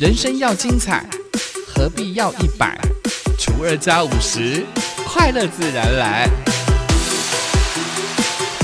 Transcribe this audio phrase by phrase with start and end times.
[0.00, 1.06] 人生要精彩，
[1.68, 2.74] 何必要一百
[3.38, 4.64] 除二加五十？
[5.04, 6.26] 快乐自然来。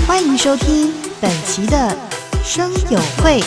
[0.06, 1.94] 欢迎收听本期的
[2.42, 3.42] 生友会。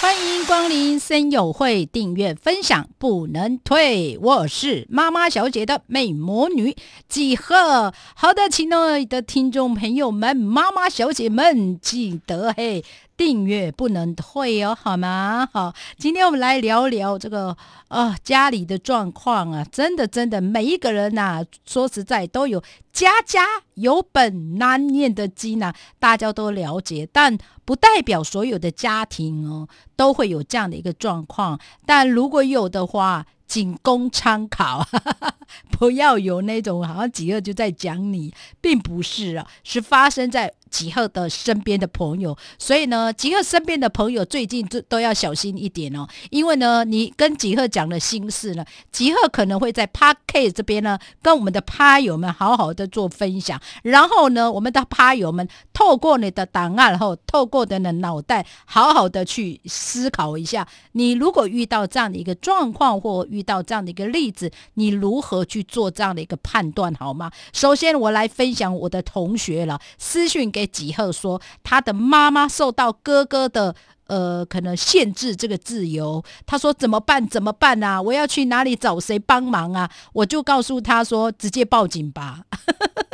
[0.00, 4.16] 欢迎光临生友会，订阅分享不能退。
[4.22, 6.76] 我是妈妈小姐的美魔女
[7.08, 7.92] 几何。
[8.14, 12.84] 好的，亲爱的听众朋友们，妈妈小姐们记得嘿。
[13.16, 15.48] 订阅不能退哦，好吗？
[15.52, 17.56] 好，今天我们来聊聊这个
[17.88, 23.44] 啊家里的状况啊，真的真的，每一个人呐，说实在都有家家
[23.74, 33.26] 有本难念的经呐，大家都了解，但不代表所有的家庭哦都会有这样的一个状况，但如果有的话。
[33.48, 34.84] 仅供参考，
[35.70, 42.36] 不要有那种好像几个就在讲你，并不是啊，是发生在吉赫的身边的朋友。
[42.58, 53.60] 所以呢，吉赫身边的朋友最近都都要小心一点哦，因为呢，你跟吉赫讲的心事呢，吉赫可能会在 Park 这边呢，跟我们的趴友们好好的做分享。
[53.82, 63.26] 然后呢，我们的趴友们透过你的档案，然后透过的脑袋，好好的去思考一下，你如果遇到这样的一个状况或。
[63.28, 67.28] 遇到这样的一个例子，你如何去做这样的一个判断，好吗？
[67.52, 73.76] 首先，我来分享我的同学了，私讯给几贺说，他的妈妈受到哥哥的
[74.06, 77.28] 呃可能限制这个自由，他说怎么办？
[77.28, 78.00] 怎么办啊？
[78.00, 79.90] 我要去哪里找谁帮忙啊？
[80.14, 82.44] 我就告诉他说，直接报警吧。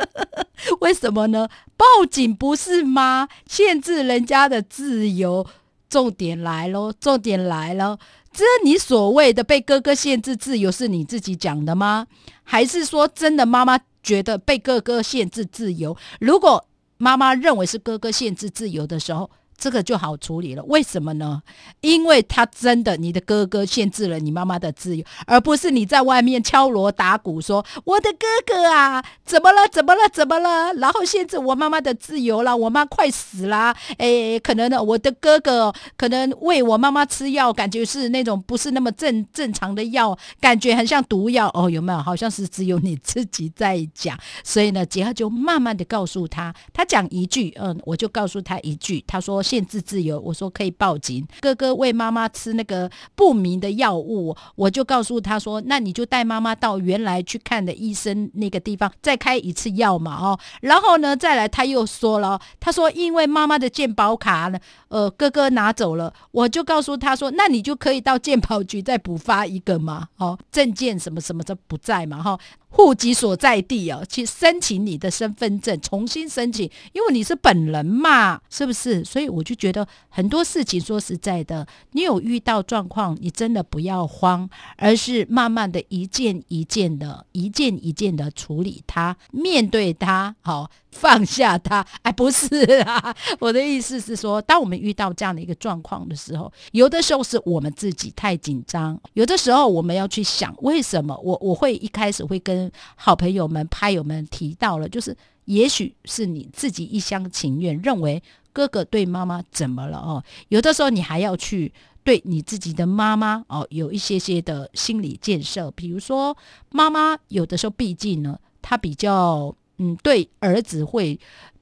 [0.78, 1.48] 为什么呢？
[1.76, 3.28] 报警不是吗？
[3.48, 5.44] 限制人家的自由，
[5.90, 7.98] 重点来喽，重点来了。
[8.32, 12.06] 这你所谓的被哥哥限制自由是你自己讲的吗？
[12.44, 15.96] 还是说真的妈妈觉得被哥哥限制自由？
[16.20, 16.64] 如果
[17.02, 19.28] 妈妈认为是哥哥限制自由的时候。
[19.56, 21.42] 这个就好处理了，为什么呢？
[21.80, 29.68] 因为他真的，你的哥哥限制了你妈妈的自由，而不是你在外面敲锣打鼓说我的哥哥啊，怎么了？
[29.68, 30.08] 怎么了？
[30.08, 30.72] 怎么了？
[30.74, 33.76] 然后限制我妈妈的自由了，我妈快死了。
[33.98, 41.98] 哎，可能呢，我的哥哥可能喂我妈妈吃药，感觉是那种不是那么正正常的药，感觉很像毒药哦，有没有？
[42.00, 49.41] 好像是只有你自己在讲，所以呢，杰克就慢慢的告诉他，他讲一句，嗯，我就告诉他一句，他说。
[49.42, 51.26] 限制自由，我说可以报警。
[51.40, 64.58] 哥哥喂妈妈吃那个不明的药物，我就告诉他说：“那你就带妈妈到原来去看的医生那个地方再开一次药嘛。”哦，然后呢，再来他又说了，他说因为妈妈的健保卡呢，
[64.88, 72.38] 呃，哥哥拿走了，我就告诉他说：“那你就可以到健保局再补发一个嘛。”哦，证件什么什么的不在嘛，哈。
[72.72, 79.04] 户籍所在地哦，去申请你的身份证，重新申请，因为你是本人嘛，是不是？
[79.04, 90.70] 所以我就觉得很多事情，说实在的，你有遇到状况，你真的不要慌，而是慢慢的一件一件的，一件一件的处理它，面对它，好。
[90.92, 92.46] 放下他，哎，不是
[92.82, 105.16] 啊， 我的意思是说，当我们遇到这样的一个状况的时候，有的时候是我们自己太紧张，有的时候我们要去想，为什么我我会一开始会跟好朋友们、拍友们提到了，就是
[105.46, 111.72] 也许是你自己一厢情愿认为哥哥对妈妈怎么了哦，有的时候你还要去
[112.04, 116.36] 对你自己的妈妈哦有一些些的心理建设，比如说
[116.70, 119.56] 妈妈有的时候毕竟呢，她比较。
[119.82, 121.18] 嗯，对儿子会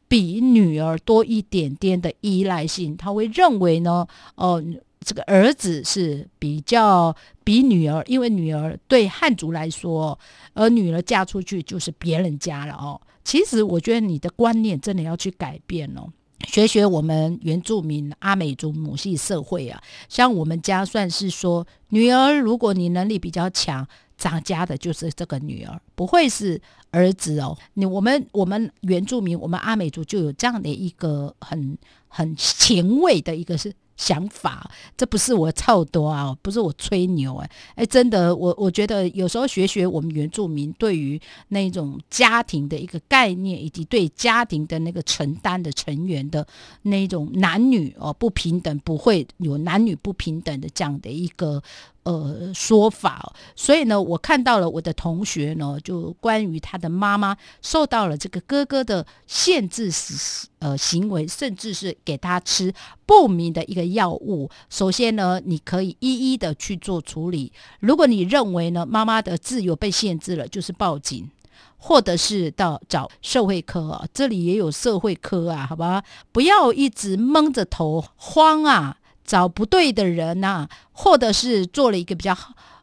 [0.07, 4.63] 比女儿多一点点的依赖性，他会认为呢，哦，
[5.01, 10.19] 这个儿子是比较比女儿，因为女儿对汉族来说，
[10.53, 13.01] 而女儿嫁出去就是别人家了哦。
[13.25, 16.09] 其实我觉得你的观念真的要去改变哦，
[16.47, 23.89] 学学我们原住民阿美族母系社会啊，像我们家算是说，女儿如果你能力比较强。
[24.21, 26.61] 长家的就是这个女儿，不会是
[26.93, 27.59] 儿子哦。
[27.75, 31.77] 你我们我们原住民，我们阿美族就有这样的一个很
[32.07, 33.73] 很前卫的一个是。
[34.01, 46.47] 想法，这不是我操多啊，不是我吹牛哎，哎，真的，我我觉得有时候学学我们原住民对于那种家庭的一个概念，以及对家庭的那个承担的成员的
[46.81, 51.63] 那种男女哦不平等，不会有男女不平等的这样的一个
[52.03, 53.33] 呃说法。
[53.55, 60.49] 所以呢，我看到了我的同学呢，就关于他的妈妈受到了这个哥哥的限制时。
[60.61, 62.71] 呃，行为甚至是给他吃
[63.07, 64.51] 不明的一个药物。
[64.69, 67.51] 首先呢，你可以一一的去做处理。
[67.79, 71.31] 如果你认为呢，妈妈的自由被限制了，就是报警，
[71.79, 76.05] 或者是到找社会科啊，这里也有社会科啊，好吧？
[76.31, 78.99] 不要一直蒙着头慌啊。
[79.31, 82.37] 找不对的人呐、或者是做了一个比较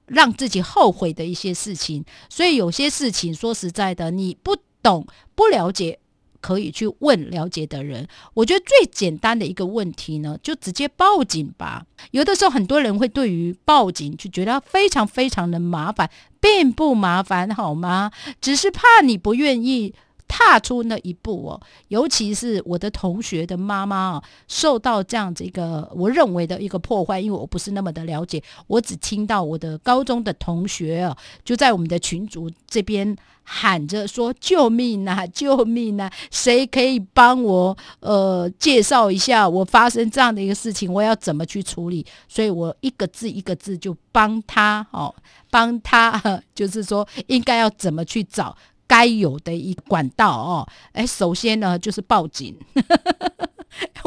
[0.05, 2.05] 让自己后悔的一些事情。
[2.29, 5.05] 所以有些事情说实在的，你不懂、
[5.35, 5.99] 不了解。
[6.39, 11.83] 可以去问了解的人，我觉得最简单的一个问题呢，就直接报警吧。
[12.11, 16.09] 有的时候很多人会对于报警就觉得非常非常的麻烦，
[16.39, 18.11] 并不麻烦好吗？
[18.39, 19.95] 只是怕你不愿意
[20.27, 21.61] 踏出那一步哦。
[21.87, 33.15] 尤其是我的同学的妈妈啊，受到这样子一个我认为的一个破坏，因为我不是那么的了解，我只听到我的高中的同学啊，就在我们的群组这边。
[33.49, 35.25] 喊着说：“救命啊！
[35.27, 36.11] 救命啊！
[36.29, 45.15] 谁可以帮我呃介绍一下，我发生这样的一个事情，我要怎么去处理？”所以我一个字一个字就帮他哦，
[45.49, 46.21] 帮他，
[46.53, 48.53] 就是说应该要怎么去找
[48.87, 50.67] 该有的一管道哦。
[50.93, 52.57] 哎，首先呢就是报警，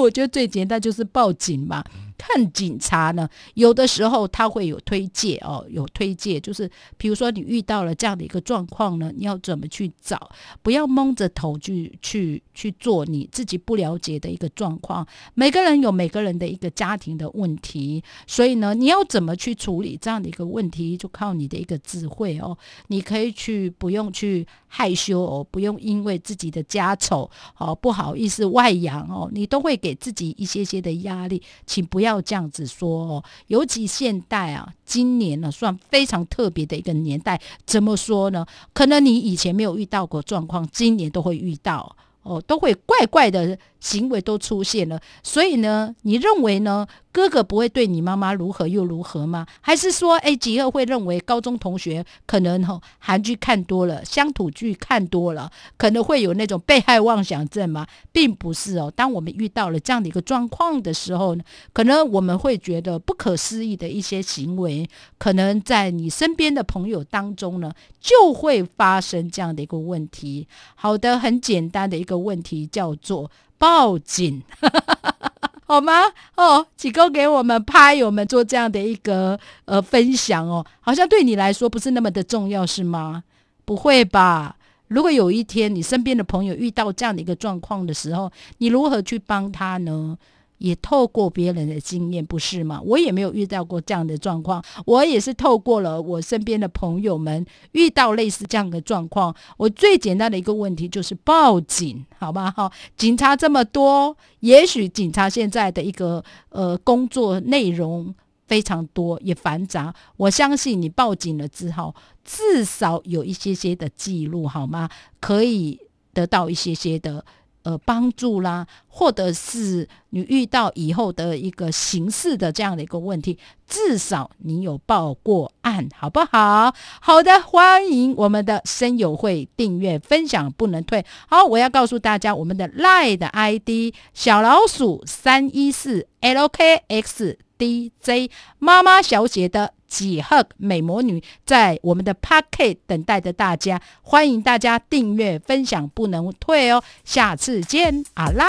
[0.01, 1.85] 我觉得最简单就是报警嘛。
[2.23, 10.31] 看警察呢，有的时候他会有推介哦，有推介，就是比如说你遇到了这样的一个状况呢，你要怎么去找？
[10.61, 15.07] 不要蒙着头去去去做你自己不了解的一个状况。
[15.33, 22.55] 每个人有每个人的一个家庭的问题，所以呢，你要怎么去处理这样的一个问题，就靠你的一个智慧哦。
[22.89, 32.01] 你可以去不用去害羞哦，不用因为自己的家丑哦不好意思外扬哦，你都会给给自己一些些的压力，请不。
[32.01, 37.39] 要这样子说哦，尤其现代啊，今年呢算非常特别的一个年代。
[37.67, 38.47] 怎么说呢？
[38.73, 44.99] 可能你以前没有遇到过状况，今年都会遇到哦，都会怪怪的行为都出现了。
[45.23, 46.87] 所以呢，你认为呢？
[47.13, 49.47] 哥哥不会对你妈妈如何又如何吗？
[49.61, 57.87] 还是说，哎，吉二会认为高中同学可能哈韩剧看多了，乡土剧看多了，可能会有那种被害妄想症吗？
[58.13, 58.93] 并不是哦。
[58.95, 61.43] 当我们遇到了这样的一个状况的时候呢，
[61.73, 70.47] 可能我们会觉得不可思议的一些行为，可能在你身边的朋友当中呢，就会发生这样的一个问题。
[70.77, 74.43] 好的，很简单的一个问题叫做报警。
[75.71, 75.93] 好吗？
[76.35, 83.23] 哦，几个给我们拍，我们做这样的一个呃分享哦，好像对你来说不是那么的重要，是吗？
[83.65, 84.57] 不会吧？
[84.89, 90.19] 如果有一天你身边的朋友遇到这样的一个状况的时候，你如何去帮他呢？
[90.61, 92.81] 也透过别人的经验，不是吗？
[92.85, 99.35] 我也没有遇到过这样的状况，我也是透过了我身边的朋友们遇到类似这样的状况。
[99.57, 102.51] 我最简单的一个问题就是报警，好吧？
[102.51, 108.15] 哈，警察这么多，也许警察现在的一个呃工作内容
[108.47, 109.95] 非常多，也繁杂。
[110.19, 114.91] 我相信你报警了之后，至少有一些些的记录，好吗？
[115.21, 115.81] 可以
[116.13, 117.25] 得到一些些的。
[117.63, 126.75] 呃，帮助啦，或者是你遇到以后的一个刑事的这样的一个问题，至少你有报过案，好不好？
[127.01, 131.05] 好的，欢迎我们的声友会订阅分享不能退。
[131.29, 139.75] 好，我要告诉大家，我们的赖的 ID 小老鼠三一四 LKXDJ 妈妈小姐的。
[139.91, 146.83] 几赫美魔女在我们的 Pocket 等待着大家，欢迎大家订阅分享，不能退哦！
[147.05, 148.47] 下次见，阿赖。